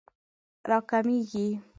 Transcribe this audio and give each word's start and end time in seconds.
راکمېږي 0.69 1.45